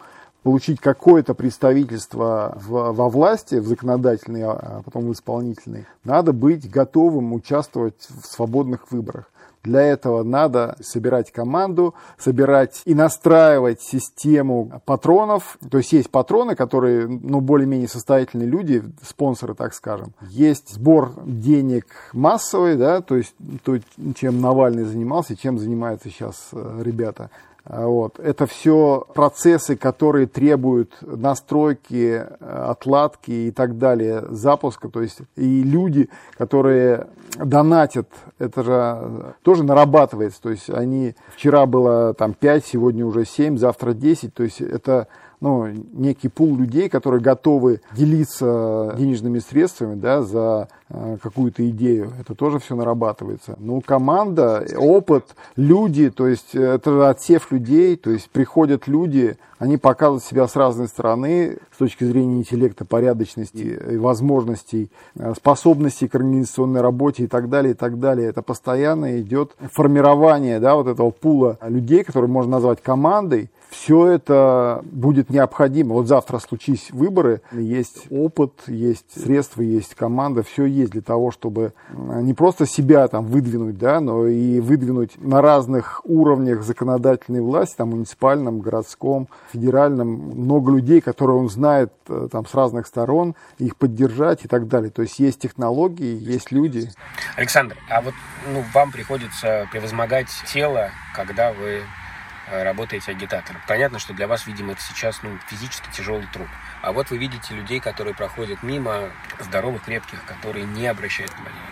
получить 0.47 0.79
какое-то 0.79 1.35
представительство 1.35 2.57
в, 2.65 2.93
во 2.93 3.09
власти, 3.09 3.57
в 3.57 3.67
законодательной, 3.67 4.45
а 4.45 4.81
потом 4.85 5.09
в 5.09 5.12
исполнительной, 5.12 5.87
надо 6.05 6.33
быть 6.33 6.71
готовым 6.71 7.33
участвовать 7.33 8.07
в 8.09 8.25
свободных 8.25 8.93
выборах. 8.93 9.29
Для 9.65 9.81
этого 9.83 10.23
надо 10.23 10.76
собирать 10.81 11.33
команду, 11.33 11.97
собирать 12.17 12.81
и 12.85 12.95
настраивать 12.95 13.83
систему 13.83 14.81
патронов. 14.85 15.59
То 15.69 15.79
есть 15.79 15.93
есть 15.93 16.11
патроны, 16.11 16.55
которые, 16.55 17.09
ну, 17.09 17.41
более-менее 17.41 17.88
состоятельные 17.88 18.47
люди, 18.47 18.85
спонсоры, 19.03 19.57
так 19.57 19.75
скажем. 19.75 20.12
Есть 20.29 20.75
сбор 20.75 21.11
денег 21.25 21.87
массовый, 22.12 22.76
да, 22.76 23.00
то 23.00 23.17
есть 23.17 23.35
то, 23.65 23.79
чем 24.15 24.41
Навальный 24.41 24.85
занимался, 24.85 25.37
чем 25.37 25.59
занимаются 25.59 26.09
сейчас 26.09 26.50
э, 26.53 26.83
ребята. 26.85 27.31
А, 27.69 27.87
вот. 27.87 28.21
Это 28.21 28.47
все 28.47 29.07
процессы, 29.13 29.77
которые 29.77 30.27
требуют 30.27 30.95
настройки, 31.01 32.25
отладки 32.41 33.31
и 33.31 33.51
так 33.51 33.77
далее, 33.79 34.25
запуска. 34.31 34.89
То 34.89 35.03
есть 35.03 35.19
и 35.35 35.63
люди, 35.63 36.09
которые 36.39 37.09
донатят, 37.37 38.09
это 38.39 38.63
же 38.63 39.35
тоже 39.43 39.65
нарабатывается. 39.65 40.41
То 40.41 40.51
есть 40.51 40.71
они, 40.71 41.15
вчера 41.35 41.67
было 41.67 42.15
там 42.15 42.35
5, 42.35 42.65
сегодня 42.65 43.05
уже 43.05 43.25
7, 43.25 43.59
завтра 43.59 43.95
10. 43.95 44.33
То 44.33 44.45
есть 44.45 44.61
это 44.61 45.09
ну, 45.41 45.67
некий 45.67 46.29
пул 46.29 46.57
людей, 46.57 46.89
которые 46.89 47.21
готовы 47.21 47.81
делиться 47.93 48.95
денежными 48.97 49.39
средствами 49.39 49.95
да, 49.95 50.23
за 50.23 50.69
э, 50.71 50.75
какую-то 50.88 51.69
идею. 51.71 52.12
Это 52.21 52.35
тоже 52.35 52.59
все 52.59 52.76
нарабатывается. 52.76 53.57
Ну, 53.59 53.81
команда, 53.81 54.64
опыт, 54.76 55.35
люди, 55.57 56.11
то 56.11 56.28
есть 56.28 56.55
это 56.55 57.11
отсев 57.11 57.50
людей, 57.50 57.97
то 57.97 58.11
есть 58.11 58.31
приходят 58.31 58.87
люди, 58.87 59.37
они 59.59 59.78
показывают 59.78 60.23
себя 60.23 60.47
с 60.47 60.55
разной 60.55 60.87
стороны 60.87 61.59
с 61.75 61.78
точки 61.78 62.05
зрения 62.05 62.37
интеллекта, 62.37 62.85
порядочности, 62.85 63.97
возможностей, 63.97 64.90
э, 65.16 65.33
способностей 65.35 66.09
к 66.09 66.14
организационной 66.14 66.83
работе 66.83 67.25
и 67.25 67.26
так 67.26 67.49
далее, 67.49 67.73
и 67.73 67.76
так 67.76 67.99
далее. 67.99 68.28
Это 68.28 68.43
постоянно 68.43 69.21
идет 69.21 69.57
формирование 69.73 70.61
да, 70.61 70.76
вот 70.76 70.87
этого 70.87 71.11
пула 71.11 71.59
людей, 71.62 72.05
которые 72.05 72.31
можно 72.31 72.52
назвать 72.52 72.83
командой, 72.83 73.50
все 73.71 74.07
это 74.07 74.83
будет 74.85 75.31
необходимо. 75.31 75.95
Вот 75.95 76.07
завтра 76.07 76.38
случись 76.38 76.90
выборы, 76.90 77.40
есть 77.52 78.07
опыт, 78.11 78.52
есть 78.66 79.23
средства, 79.23 79.62
есть 79.62 79.95
команда, 79.95 80.43
все 80.43 80.64
есть 80.76 80.92
для 80.92 81.02
того, 81.02 81.30
чтобы 81.30 81.73
не 81.92 82.35
просто 82.35 82.66
себя 82.66 83.09
там 83.09 83.26
выдвинуть, 83.26 83.78
да, 83.78 84.00
но 84.00 84.26
и 84.26 84.61
выдвинуть 84.61 85.12
на 85.23 85.40
разных 85.40 86.00
уровнях 86.04 86.62
законодательной 86.62 87.40
власти, 87.40 87.76
там 87.76 87.90
муниципальном, 87.90 88.61
городском, 88.61 89.28
федеральном, 89.52 90.09
много 90.09 90.73
людей, 90.73 91.00
которые 91.00 91.37
он 91.37 91.49
знает 91.49 91.92
э, 92.09 92.28
там 92.30 92.47
с 92.47 92.54
разных 92.54 92.87
сторон, 92.87 93.35
их 93.59 93.76
поддержать 93.76 94.45
и 94.45 94.49
так 94.49 94.68
далее. 94.68 94.90
То 94.90 95.02
есть 95.02 95.18
есть 95.18 95.40
технологии, 95.40 96.18
есть 96.21 96.52
люди. 96.52 96.90
Александр, 97.37 97.76
а 97.90 98.02
вот 98.02 98.14
ну, 98.52 98.62
вам 98.75 98.92
приходится 98.92 99.66
превозмогать 99.73 100.28
тело, 100.47 100.90
когда 101.14 101.52
вы 101.52 101.80
Э, 101.80 102.06
работаете 102.50 103.12
агитатором. 103.12 103.61
Понятно, 103.67 103.99
что 103.99 104.15
для 104.15 104.26
вас, 104.26 104.47
видимо, 104.47 104.73
это 104.73 104.81
сейчас 104.83 105.23
ну, 105.23 105.38
физически 105.49 105.88
тяжелый 105.91 106.26
труд. 106.33 106.49
А 106.83 106.93
вот 106.93 107.11
вы 107.11 107.19
видите 107.19 107.55
людей, 107.55 107.81
которые 107.81 108.15
проходят 108.15 108.62
мимо, 108.62 109.11
здоровых, 109.38 109.85
крепких, 109.85 110.25
которые 110.25 110.65
не 110.65 110.87
обращают 110.87 111.33
внимания 111.35 111.66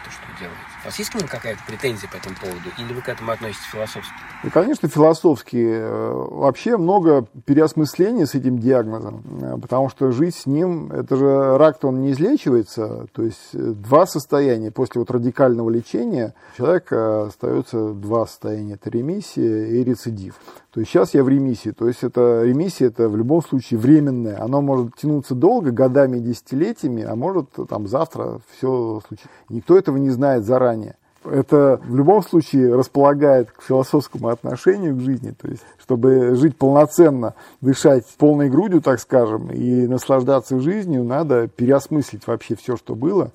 делаете. 0.45 0.75
У 0.83 0.87
вас 0.87 0.99
есть 0.99 1.11
к 1.11 1.15
ним 1.15 1.27
какая-то 1.27 1.61
претензия 1.67 2.09
по 2.09 2.17
этому 2.17 2.37
поводу? 2.37 2.69
Или 2.79 2.93
вы 2.93 3.01
к 3.01 3.09
этому 3.09 3.33
относитесь 3.33 3.65
философски? 3.73 4.13
Ну, 4.43 4.51
конечно, 4.51 4.89
философски. 4.89 5.57
Э, 5.57 6.13
вообще 6.31 6.77
много 6.77 7.27
переосмысления 7.47 8.27
с 8.27 8.35
этим 8.35 8.59
диагнозом, 8.59 9.23
э, 9.41 9.57
потому 9.61 9.89
что 9.89 10.13
жить 10.13 10.35
с 10.35 10.47
ним, 10.47 10.93
это 10.93 11.17
же 11.17 11.57
рак-то 11.57 11.89
он 11.89 12.03
не 12.03 12.13
излечивается. 12.13 13.07
То 13.13 13.23
есть 13.23 13.53
два 13.55 14.07
состояния. 14.07 14.71
После 14.71 14.99
вот 14.99 15.11
радикального 15.11 15.71
лечения 15.71 16.35
человека 16.57 17.27
остается 17.27 17.95
два 17.95 18.27
состояния. 18.27 18.75
Это 18.75 18.91
ремиссия 18.91 19.67
и 19.67 19.85
рецидив. 19.85 20.35
То 20.75 20.81
есть 20.81 20.91
сейчас 20.91 21.15
я 21.15 21.23
в 21.23 21.29
ремиссии. 21.29 21.71
То 21.71 21.87
есть 21.87 22.03
это 22.03 22.43
ремиссия, 22.43 22.89
это 22.89 23.09
в 23.09 23.17
любом 23.17 23.45
случае 23.45 23.79
временная. 23.79 24.43
Оно 24.43 24.61
может 24.61 24.97
тянуться 24.97 25.37
долго, 25.37 25.71
годами, 25.71 26.19
десятилетиями, 26.19 27.05
а 27.05 27.15
может 27.15 27.51
там 27.69 27.87
завтра 27.87 28.41
все 28.51 29.01
случится. 29.07 29.31
Никто 29.49 29.79
этого 29.79 29.99
не 29.99 30.11
знает 30.11 30.34
заранее. 30.43 30.97
Это 31.25 31.81
в 31.83 31.97
любом 31.97 32.23
случае 32.23 32.75
располагает 32.75 33.51
к 33.51 33.63
философскому 33.63 34.29
отношению 34.29 34.95
к 34.95 35.01
жизни, 35.01 35.31
то 35.31 35.49
есть 35.49 35.63
чтобы 35.79 36.35
жить 36.35 36.57
полноценно, 36.57 37.35
дышать 37.61 38.05
полной 38.19 38.51
грудью, 38.51 38.83
так 38.83 39.01
скажем, 39.01 39.51
и 39.51 39.87
наслаждаться 39.87 40.61
жизнью, 40.61 41.05
надо 41.05 41.49
переосмыслить 41.49 42.27
вообще 42.27 42.57
все, 42.57 42.77
что 42.77 42.95
было, 42.95 43.31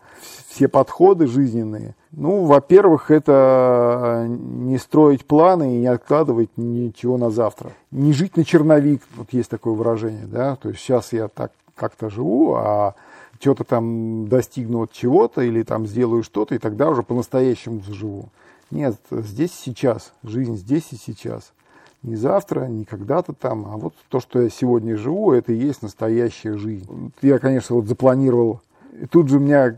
все 0.50 0.68
подходы 0.68 1.26
жизненные. 1.26 1.96
Ну, 2.12 2.46
во-первых, 2.46 3.12
это 3.12 4.26
не 4.28 4.78
строить 4.78 5.26
планы 5.26 5.76
и 5.76 5.80
не 5.80 5.88
откладывать 5.88 6.50
ничего 6.58 7.18
на 7.18 7.30
завтра. 7.30 7.72
Не 7.92 8.14
жить 8.14 8.38
на 8.38 8.46
черновик, 8.46 9.02
вот 9.16 9.28
есть 9.32 9.50
такое 9.50 9.74
выражение, 9.74 10.26
да, 10.26 10.56
то 10.56 10.70
есть 10.70 10.82
сейчас 10.82 11.12
я 11.14 11.28
так 11.28 11.52
как-то 11.76 12.10
живу, 12.10 12.56
а 12.56 12.94
что-то 13.40 13.64
там 13.64 14.28
достигну 14.28 14.84
от 14.84 14.92
чего-то 14.92 15.42
или 15.42 15.64
там 15.64 15.88
сделаю 15.88 16.24
что-то, 16.24 16.56
и 16.56 16.60
тогда 16.60 16.90
уже 16.90 17.04
по-настоящему 17.04 17.82
заживу. 17.82 18.30
Нет, 18.72 18.96
здесь 19.10 19.54
сейчас, 19.54 20.14
жизнь 20.24 20.56
здесь 20.56 20.88
и 20.92 20.96
сейчас. 20.96 21.54
Не 22.04 22.16
завтра, 22.16 22.66
не 22.66 22.86
когда-то 22.86 23.34
там, 23.34 23.66
а 23.66 23.78
вот 23.78 23.94
то, 24.10 24.20
что 24.20 24.42
я 24.42 24.50
сегодня 24.50 24.96
живу, 24.96 25.34
это 25.34 25.52
и 25.52 25.58
есть 25.58 25.82
настоящая 25.82 26.58
жизнь. 26.58 27.12
Я, 27.22 27.40
конечно, 27.40 27.76
вот 27.76 27.88
запланировал 27.88 28.62
и 29.00 29.06
тут 29.06 29.30
же 29.30 29.38
у 29.38 29.40
меня 29.40 29.76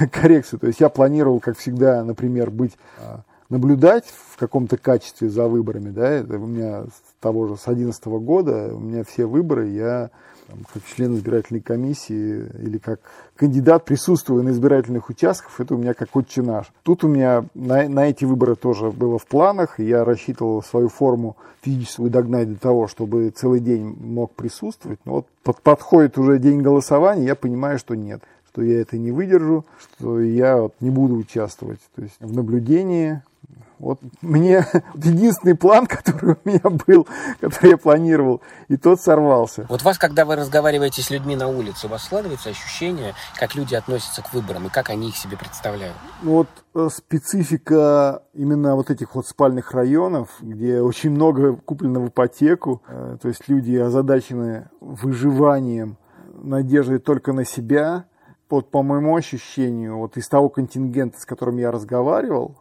коррекция. 0.12 0.58
То 0.58 0.66
есть 0.66 0.80
я 0.80 0.88
планировал, 0.88 1.40
как 1.40 1.58
всегда, 1.58 2.04
например, 2.04 2.50
быть 2.50 2.76
а, 2.98 3.20
наблюдать 3.48 4.04
в 4.06 4.36
каком-то 4.36 4.76
качестве 4.76 5.28
за 5.28 5.48
выборами, 5.48 5.90
да, 5.90 6.08
это 6.08 6.38
у 6.38 6.46
меня 6.46 6.84
с 6.84 7.20
того 7.20 7.46
же, 7.46 7.56
с 7.56 7.64
2011 7.64 8.06
года, 8.06 8.74
у 8.74 8.80
меня 8.80 9.04
все 9.04 9.26
выборы, 9.26 9.68
я 9.68 10.10
там, 10.48 10.58
как 10.72 10.82
член 10.84 11.14
избирательной 11.14 11.60
комиссии 11.60 12.46
или 12.62 12.78
как 12.78 13.00
кандидат, 13.36 13.84
присутствую 13.84 14.42
на 14.42 14.50
избирательных 14.50 15.10
участках, 15.10 15.60
это 15.60 15.74
у 15.74 15.78
меня 15.78 15.94
как 15.94 16.14
отче 16.16 16.42
наш. 16.42 16.72
Тут 16.82 17.04
у 17.04 17.08
меня 17.08 17.44
на, 17.54 17.88
на 17.88 18.08
эти 18.08 18.24
выборы 18.24 18.56
тоже 18.56 18.90
было 18.90 19.18
в 19.18 19.26
планах, 19.26 19.78
я 19.78 20.04
рассчитывал 20.04 20.62
свою 20.62 20.88
форму 20.88 21.36
физическую 21.60 22.10
догнать 22.10 22.48
для 22.48 22.56
того, 22.56 22.88
чтобы 22.88 23.30
целый 23.30 23.60
день 23.60 23.84
мог 24.00 24.34
присутствовать, 24.34 25.00
но 25.04 25.12
вот 25.12 25.26
под, 25.42 25.60
подходит 25.60 26.18
уже 26.18 26.38
день 26.38 26.62
голосования, 26.62 27.26
я 27.26 27.34
понимаю, 27.34 27.78
что 27.78 27.94
нет 27.94 28.22
что 28.50 28.62
я 28.62 28.80
это 28.80 28.96
не 28.96 29.12
выдержу, 29.12 29.66
что 29.78 30.20
я 30.20 30.56
вот 30.56 30.74
не 30.80 30.88
буду 30.88 31.16
участвовать 31.16 31.80
то 31.94 32.02
есть 32.02 32.16
в 32.18 32.34
наблюдении, 32.34 33.22
Вот 33.78 34.00
мне 34.22 34.66
единственный 34.94 35.54
план, 35.54 35.86
который 35.86 36.36
у 36.44 36.48
меня 36.48 36.62
был, 36.86 37.06
который 37.40 37.70
я 37.70 37.76
планировал, 37.76 38.40
и 38.68 38.76
тот 38.76 39.00
сорвался. 39.00 39.66
Вот 39.68 39.82
вас, 39.82 39.98
когда 39.98 40.24
вы 40.24 40.36
разговариваете 40.36 41.02
с 41.02 41.10
людьми 41.10 41.36
на 41.36 41.48
улице, 41.48 41.86
у 41.86 41.90
вас 41.90 42.04
складывается 42.04 42.50
ощущение, 42.50 43.14
как 43.38 43.54
люди 43.54 43.74
относятся 43.74 44.22
к 44.22 44.32
выборам 44.32 44.66
и 44.66 44.70
как 44.70 44.90
они 44.90 45.08
их 45.08 45.16
себе 45.16 45.36
представляют? 45.36 45.96
Ну 46.22 46.32
вот 46.32 46.48
э, 46.74 46.88
специфика 46.92 48.22
именно 48.34 48.74
вот 48.74 48.90
этих 48.90 49.14
вот 49.14 49.26
спальных 49.26 49.72
районов, 49.72 50.28
где 50.40 50.80
очень 50.80 51.10
много 51.10 51.56
куплено 51.56 52.00
в 52.00 52.08
ипотеку, 52.08 52.82
э, 52.88 53.18
то 53.20 53.28
есть 53.28 53.48
люди 53.48 53.76
озадачены 53.76 54.68
выживанием, 54.80 55.96
надеждой 56.42 56.98
только 56.98 57.32
на 57.32 57.44
себя. 57.44 58.06
Вот 58.50 58.70
по 58.70 58.82
моему 58.82 59.14
ощущению, 59.14 59.98
вот 59.98 60.16
из 60.16 60.26
того 60.26 60.48
контингента, 60.48 61.20
с 61.20 61.26
которым 61.26 61.58
я 61.58 61.70
разговаривал, 61.70 62.56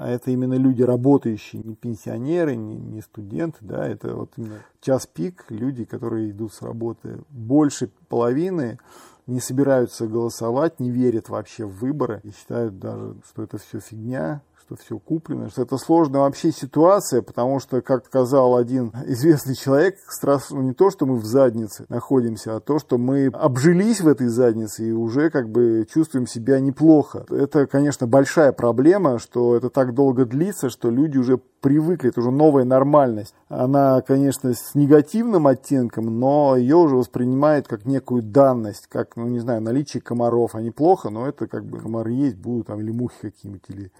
а 0.00 0.08
это 0.08 0.30
именно 0.30 0.54
люди 0.54 0.82
работающие, 0.82 1.62
не 1.62 1.74
пенсионеры, 1.74 2.56
не, 2.56 2.74
не 2.74 3.02
студенты, 3.02 3.58
да, 3.60 3.86
это 3.86 4.16
вот 4.16 4.32
именно 4.38 4.60
час 4.80 5.06
пик, 5.06 5.44
люди, 5.50 5.84
которые 5.84 6.30
идут 6.30 6.54
с 6.54 6.62
работы. 6.62 7.18
Больше 7.28 7.90
половины 8.08 8.78
не 9.26 9.40
собираются 9.40 10.06
голосовать, 10.06 10.80
не 10.80 10.90
верят 10.90 11.28
вообще 11.28 11.66
в 11.66 11.76
выборы 11.80 12.22
и 12.24 12.30
считают 12.30 12.78
даже, 12.78 13.14
что 13.28 13.42
это 13.42 13.58
все 13.58 13.78
фигня, 13.78 14.40
что 14.70 14.76
все 14.76 14.98
куплено, 14.98 15.48
что 15.48 15.62
это 15.62 15.76
сложная 15.78 16.20
вообще 16.20 16.52
ситуация, 16.52 17.22
потому 17.22 17.58
что, 17.58 17.80
как 17.80 18.06
сказал 18.06 18.56
один 18.56 18.92
известный 19.06 19.56
человек, 19.56 19.96
страшно 20.08 20.58
ну, 20.58 20.62
не 20.62 20.74
то, 20.74 20.90
что 20.90 21.06
мы 21.06 21.16
в 21.16 21.24
заднице 21.24 21.86
находимся, 21.88 22.56
а 22.56 22.60
то, 22.60 22.78
что 22.78 22.96
мы 22.96 23.26
обжились 23.26 24.00
в 24.00 24.06
этой 24.06 24.28
заднице 24.28 24.88
и 24.88 24.92
уже 24.92 25.30
как 25.30 25.50
бы 25.50 25.86
чувствуем 25.92 26.26
себя 26.28 26.60
неплохо. 26.60 27.26
Это, 27.30 27.66
конечно, 27.66 28.06
большая 28.06 28.52
проблема, 28.52 29.18
что 29.18 29.56
это 29.56 29.70
так 29.70 29.92
долго 29.94 30.24
длится, 30.24 30.70
что 30.70 30.88
люди 30.88 31.18
уже 31.18 31.40
привыкли, 31.60 32.10
это 32.10 32.20
уже 32.20 32.30
новая 32.30 32.64
нормальность. 32.64 33.34
Она, 33.48 34.00
конечно, 34.02 34.54
с 34.54 34.74
негативным 34.74 35.46
оттенком, 35.46 36.20
но 36.20 36.56
ее 36.56 36.76
уже 36.76 36.94
воспринимают 36.96 37.66
как 37.66 37.86
некую 37.86 38.22
данность, 38.22 38.86
как, 38.86 39.16
ну, 39.16 39.26
не 39.26 39.40
знаю, 39.40 39.60
наличие 39.62 40.00
комаров. 40.00 40.54
Они 40.54 40.70
плохо, 40.70 41.10
но 41.10 41.26
это 41.26 41.48
как 41.48 41.64
бы 41.64 41.78
комары 41.78 42.12
есть, 42.12 42.36
будут 42.36 42.68
там 42.68 42.80
или 42.80 42.92
мухи 42.92 43.16
какие-нибудь, 43.20 43.64
или 43.68 43.92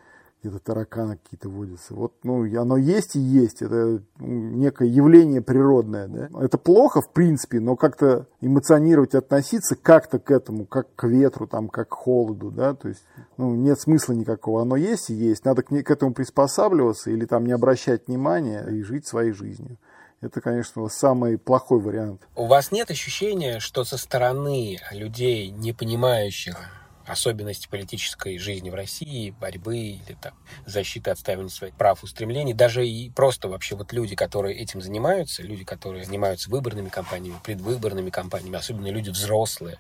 где-то 0.43 0.59
тараканы 0.59 1.17
какие-то 1.17 1.49
водятся. 1.49 1.95
Вот, 1.95 2.15
ну, 2.23 2.45
оно 2.61 2.77
есть 2.77 3.17
и 3.17 3.21
есть. 3.21 3.63
Это 3.63 4.03
ну, 4.19 4.27
некое 4.57 4.89
явление 4.89 5.43
природное. 5.43 6.09
Да? 6.09 6.29
Это 6.41 6.57
плохо, 6.59 7.03
в 7.03 7.13
принципе, 7.13 7.61
но 7.61 7.77
как-то 7.77 8.27
эмоционировать, 8.41 9.15
относиться 9.15 9.77
как-то 9.77 10.19
к 10.19 10.31
этому, 10.31 10.67
как 10.67 10.95
к 10.95 11.07
ветру, 11.07 11.47
там, 11.47 11.69
как 11.69 11.89
к 11.89 11.95
холоду, 11.95 12.51
да, 12.51 12.75
то 12.75 12.89
есть, 12.89 13.03
ну, 13.37 13.55
нет 13.55 13.81
смысла 13.81 14.15
никакого. 14.15 14.63
Оно 14.63 14.77
есть 14.77 15.11
и 15.11 15.15
есть. 15.15 15.45
Надо 15.45 15.63
к, 15.63 15.69
к 15.69 15.91
этому 15.91 16.15
приспосабливаться 16.15 17.11
или 17.11 17.27
там 17.27 17.45
не 17.45 17.53
обращать 17.53 18.07
внимания 18.07 18.67
и 18.67 18.83
жить 18.83 19.07
своей 19.07 19.33
жизнью. 19.33 19.77
Это, 20.21 20.41
конечно, 20.41 20.87
самый 20.89 21.39
плохой 21.39 21.81
вариант. 21.81 22.23
У 22.37 22.47
вас 22.47 22.73
нет 22.73 22.91
ощущения, 22.91 23.59
что 23.59 23.85
со 23.85 23.97
стороны 23.97 24.79
людей, 24.93 25.51
не 25.51 25.73
понимающих 25.73 26.80
особенности 27.11 27.69
политической 27.69 28.39
жизни 28.39 28.71
в 28.71 28.75
России, 28.75 29.35
борьбы 29.39 29.77
или 29.79 30.17
там 30.21 30.33
защиты 30.67 31.11
отстаивания 31.11 31.51
своих 31.51 31.75
прав, 31.75 32.03
устремлений, 32.03 32.55
даже 32.55 32.87
и 32.87 33.11
просто 33.11 33.49
вообще 33.49 33.77
вот 33.77 33.93
люди, 33.93 34.15
которые 34.17 34.57
этим 34.57 34.81
занимаются, 34.81 35.43
люди, 35.43 35.65
которые 35.65 36.05
занимаются 36.05 36.51
выборными 36.51 36.89
кампаниями, 36.89 37.39
предвыборными 37.43 38.11
кампаниями, 38.11 38.57
особенно 38.57 38.89
люди 38.89 39.11
взрослые, 39.11 39.79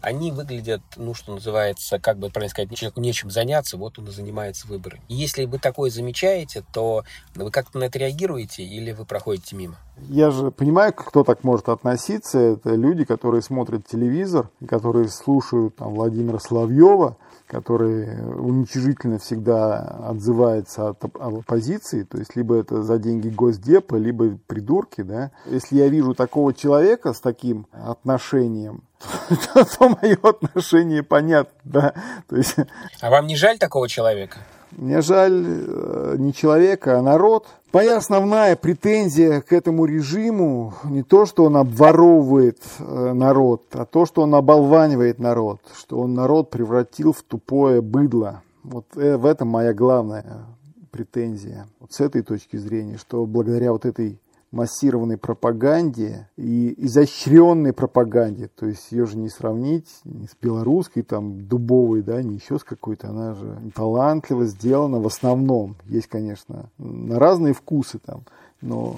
они 0.00 0.32
выглядят, 0.32 0.82
ну, 0.96 1.14
что 1.14 1.34
называется, 1.34 1.98
как 1.98 2.18
бы 2.18 2.30
правильно 2.30 2.50
сказать, 2.50 2.74
человеку 2.76 3.00
нечем 3.00 3.30
заняться, 3.30 3.76
вот 3.76 3.98
он 3.98 4.08
и 4.08 4.10
занимается 4.10 4.66
выборами. 4.66 5.02
И 5.08 5.14
если 5.14 5.44
вы 5.44 5.58
такое 5.58 5.90
замечаете, 5.90 6.64
то 6.72 7.04
вы 7.34 7.50
как-то 7.50 7.78
на 7.78 7.84
это 7.84 7.98
реагируете 7.98 8.62
или 8.62 8.92
вы 8.92 9.04
проходите 9.04 9.56
мимо? 9.56 9.76
Я 10.08 10.30
же 10.30 10.50
понимаю, 10.50 10.92
кто 10.92 11.24
так 11.24 11.44
может 11.44 11.68
относиться. 11.68 12.38
Это 12.38 12.74
люди, 12.74 13.04
которые 13.04 13.42
смотрят 13.42 13.86
телевизор, 13.86 14.48
которые 14.68 15.08
слушают 15.08 15.76
там, 15.76 15.94
Владимира 15.94 16.38
Соловьева, 16.38 17.16
который 17.50 18.08
уничижительно 18.36 19.18
всегда 19.18 19.78
отзывается 20.08 20.90
от 20.90 21.04
оппозиции, 21.04 22.04
то 22.04 22.18
есть 22.18 22.36
либо 22.36 22.54
это 22.54 22.82
за 22.82 22.98
деньги 22.98 23.28
Госдепа, 23.28 23.96
либо 23.96 24.38
придурки, 24.46 25.02
да. 25.02 25.32
Если 25.46 25.76
я 25.76 25.88
вижу 25.88 26.14
такого 26.14 26.54
человека 26.54 27.12
с 27.12 27.20
таким 27.20 27.66
отношением, 27.72 28.84
то, 29.54 29.64
то 29.64 29.88
мое 30.00 30.16
отношение 30.22 31.02
понятно. 31.02 31.94
То 32.28 32.36
есть... 32.36 32.56
А 33.00 33.10
вам 33.10 33.26
не 33.26 33.36
жаль 33.36 33.58
такого 33.58 33.88
человека? 33.88 34.38
Мне 34.72 35.00
жаль 35.00 35.44
э, 35.46 36.16
не 36.18 36.32
человека, 36.32 36.98
а 36.98 37.02
народ. 37.02 37.46
Моя 37.72 37.96
основная 37.96 38.56
претензия 38.56 39.40
к 39.40 39.52
этому 39.52 39.84
режиму 39.84 40.74
не 40.84 41.02
то, 41.02 41.26
что 41.26 41.44
он 41.44 41.56
обворовывает 41.56 42.58
э, 42.78 43.12
народ, 43.12 43.64
а 43.72 43.84
то, 43.84 44.06
что 44.06 44.22
он 44.22 44.34
оболванивает 44.34 45.18
народ, 45.18 45.60
что 45.76 46.00
он 46.00 46.14
народ 46.14 46.50
превратил 46.50 47.12
в 47.12 47.22
тупое 47.22 47.80
быдло. 47.80 48.42
Вот 48.62 48.86
э, 48.96 49.16
в 49.16 49.26
этом 49.26 49.48
моя 49.48 49.74
главная 49.74 50.46
претензия. 50.90 51.66
Вот 51.80 51.92
с 51.92 52.00
этой 52.00 52.22
точки 52.22 52.56
зрения, 52.56 52.96
что 52.96 53.26
благодаря 53.26 53.72
вот 53.72 53.84
этой 53.84 54.20
массированной 54.50 55.16
пропаганде 55.16 56.28
и 56.36 56.74
изощренной 56.84 57.72
пропаганде. 57.72 58.48
То 58.48 58.66
есть 58.66 58.90
ее 58.90 59.06
же 59.06 59.16
не 59.16 59.28
сравнить 59.28 59.88
ни 60.04 60.26
с 60.26 60.36
белорусской, 60.40 61.02
там, 61.02 61.46
дубовой, 61.46 62.02
да, 62.02 62.22
ни 62.22 62.34
еще 62.34 62.58
с 62.58 62.64
какой-то. 62.64 63.08
Она 63.08 63.34
же 63.34 63.58
талантливо 63.74 64.46
сделана 64.46 64.98
в 65.00 65.06
основном. 65.06 65.76
Есть, 65.86 66.08
конечно, 66.08 66.70
на 66.78 67.18
разные 67.18 67.54
вкусы 67.54 67.98
там 67.98 68.24
но 68.62 68.96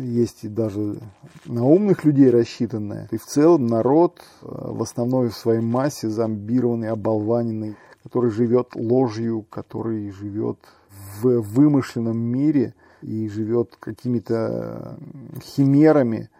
есть 0.00 0.42
и 0.42 0.48
даже 0.48 0.96
на 1.44 1.64
умных 1.64 2.04
людей 2.04 2.28
рассчитанное. 2.28 3.06
И 3.12 3.18
в 3.18 3.24
целом 3.24 3.68
народ 3.68 4.20
э, 4.42 4.46
в 4.50 4.82
основной 4.82 5.28
в 5.28 5.36
своей 5.36 5.60
массе 5.60 6.08
зомбированный, 6.08 6.90
оболваненный, 6.90 7.76
который 8.02 8.32
живет 8.32 8.74
ложью, 8.74 9.46
который 9.48 10.10
живет 10.10 10.58
в 11.20 11.40
вымышленном 11.40 12.18
мире– 12.18 12.74
и 13.02 13.28
живет 13.28 13.76
какими-то 13.78 14.98
химерами, 15.42 16.30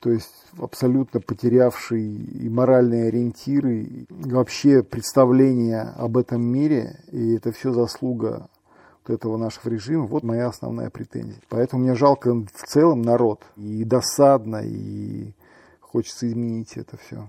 то 0.00 0.10
есть 0.10 0.32
абсолютно 0.58 1.20
потерявший 1.20 2.04
и 2.04 2.48
моральные 2.48 3.08
ориентиры, 3.08 3.82
и 3.82 4.06
вообще 4.08 4.82
представление 4.82 5.82
об 5.96 6.16
этом 6.16 6.42
мире, 6.42 7.00
и 7.10 7.34
это 7.34 7.52
все 7.52 7.72
заслуга 7.72 8.48
вот 9.04 9.14
этого 9.14 9.36
нашего 9.36 9.68
режима, 9.70 10.06
вот 10.06 10.22
моя 10.22 10.48
основная 10.48 10.90
претензия. 10.90 11.40
Поэтому 11.48 11.82
мне 11.82 11.94
жалко 11.94 12.32
в 12.32 12.66
целом 12.66 13.02
народ, 13.02 13.42
и 13.56 13.84
досадно, 13.84 14.62
и 14.64 15.32
хочется 15.80 16.28
изменить 16.28 16.76
это 16.76 16.96
все. 16.96 17.28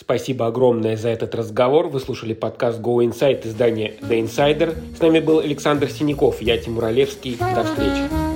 Спасибо 0.00 0.46
огромное 0.46 0.96
за 0.96 1.10
этот 1.10 1.34
разговор. 1.34 1.88
Вы 1.88 2.00
слушали 2.00 2.32
подкаст 2.32 2.80
Go 2.80 3.04
Inside 3.04 3.46
издания 3.46 3.96
The 4.00 4.24
Insider. 4.24 4.74
С 4.96 5.00
нами 5.00 5.20
был 5.20 5.40
Александр 5.40 5.90
Синяков, 5.90 6.40
я 6.40 6.56
Тимур 6.56 6.86
Олевский. 6.86 7.36
До 7.36 7.64
встречи. 7.64 8.29